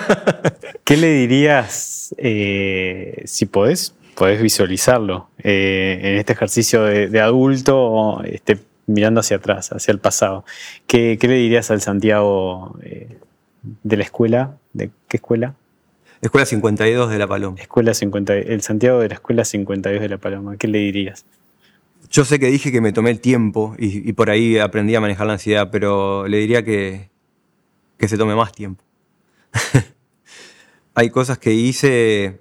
[0.84, 8.58] ¿Qué le dirías eh, si podés, podés visualizarlo eh, en este ejercicio de, adulto, este,
[8.86, 10.44] mirando hacia atrás, hacia el pasado?
[10.86, 12.78] ¿Qué, le dirías al Santiago
[13.82, 14.58] de la escuela?
[14.74, 15.54] ¿De qué escuela?
[16.20, 17.56] Escuela 52 de La Paloma.
[17.58, 20.56] Escuela 50, el Santiago de la Escuela 52 de La Paloma.
[20.58, 21.24] ¿Qué le dirías?
[22.14, 25.26] Yo sé que dije que me tomé el tiempo y, por ahí aprendí a manejar
[25.26, 27.10] la ansiedad, pero le diría que,
[27.98, 28.84] que se tome más tiempo.
[30.94, 32.40] Hay cosas que hice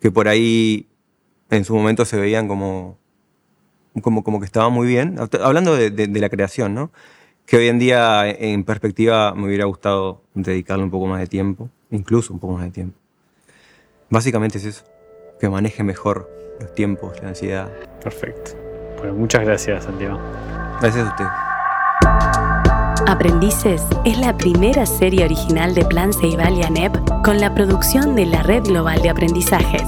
[0.00, 0.88] que por ahí
[1.50, 2.96] en su momento se veían como,
[4.00, 5.16] como, que estaban muy bien.
[5.42, 6.90] Hablando de, la creación, ¿no?
[7.44, 11.68] Que hoy en día, en perspectiva, me hubiera gustado dedicarle un poco más de tiempo,
[11.90, 12.98] incluso un poco más de tiempo.
[14.08, 14.84] Básicamente es eso,
[15.38, 17.70] que maneje mejor los tiempos, la ansiedad.
[18.02, 18.59] Perfecto.
[19.00, 20.20] Bueno, muchas gracias, Santiago.
[20.80, 21.24] Gracias a usted.
[23.06, 28.26] Aprendices es la primera serie original de Plan Ceibal y ANEP con la producción de
[28.26, 29.82] la Red Global de Aprendizajes.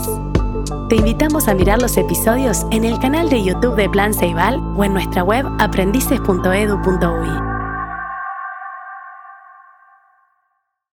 [0.88, 4.84] Te invitamos a mirar los episodios en el canal de YouTube de Plan Ceibal o
[4.84, 7.51] en nuestra web aprendices.edu.uy.